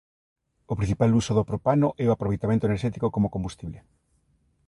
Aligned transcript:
O 0.71 0.77
principal 0.79 1.11
uso 1.21 1.31
do 1.37 1.47
propano 1.51 1.87
é 2.03 2.05
o 2.07 2.15
aproveitamento 2.15 2.63
enerxético 2.67 3.07
como 3.15 3.33
combustible. 3.35 3.79